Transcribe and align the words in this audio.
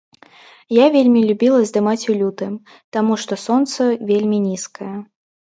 Я 0.75 0.85
вельмі 0.95 1.21
любіла 1.31 1.59
здымаць 1.71 2.07
у 2.13 2.15
лютым, 2.21 2.57
таму 2.99 3.13
што 3.25 3.39
сонца 3.45 3.81
вельмі 4.11 4.37
нізкае. 4.49 4.93